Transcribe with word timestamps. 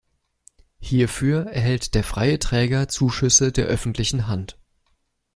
Hierfür 0.79 1.45
erhält 1.45 1.93
der 1.93 2.03
freie 2.03 2.39
Träger 2.39 2.87
Zuschüsse 2.87 3.51
der 3.51 3.67
öffentlichen 3.67 4.25
Hand. 4.25 4.57